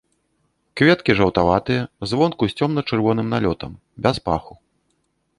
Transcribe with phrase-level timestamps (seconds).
[0.79, 1.81] Кветкі жаўтаватыя,
[2.13, 3.71] звонку з цёмна-чырвоным налётам,
[4.07, 4.53] без паху.